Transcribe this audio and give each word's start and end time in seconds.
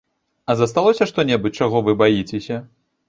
А 0.53 0.53
засталося 0.61 1.07
што-небудзь, 1.11 1.59
чаго 1.61 1.85
вы 1.89 1.95
баіцеся? 2.01 2.59